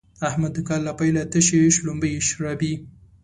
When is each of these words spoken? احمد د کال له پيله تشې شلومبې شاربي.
احمد 0.29 0.51
د 0.55 0.59
کال 0.67 0.81
له 0.87 0.93
پيله 0.99 1.21
تشې 1.31 1.73
شلومبې 1.75 2.13
شاربي. 2.27 2.73